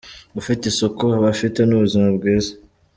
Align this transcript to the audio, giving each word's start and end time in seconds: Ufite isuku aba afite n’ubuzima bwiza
Ufite 0.39 0.63
isuku 0.71 1.03
aba 1.17 1.27
afite 1.33 1.59
n’ubuzima 1.65 2.07
bwiza 2.17 2.51